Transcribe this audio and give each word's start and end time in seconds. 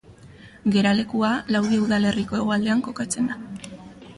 Geralekua 0.75 1.29
Laudio 1.57 1.83
udalerriko 1.83 2.39
hegoaldean 2.41 2.83
kokatzen 2.89 3.29
da. 3.35 3.41